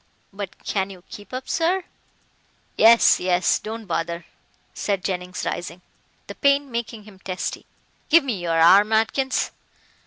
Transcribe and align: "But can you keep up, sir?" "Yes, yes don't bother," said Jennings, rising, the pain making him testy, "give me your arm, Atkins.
"But 0.33 0.57
can 0.65 0.89
you 0.89 1.03
keep 1.09 1.31
up, 1.31 1.47
sir?" 1.47 1.83
"Yes, 2.75 3.19
yes 3.19 3.59
don't 3.59 3.85
bother," 3.85 4.25
said 4.73 5.03
Jennings, 5.03 5.45
rising, 5.45 5.83
the 6.25 6.33
pain 6.33 6.71
making 6.71 7.03
him 7.03 7.19
testy, 7.19 7.67
"give 8.09 8.23
me 8.23 8.33
your 8.41 8.59
arm, 8.59 8.93
Atkins. 8.93 9.51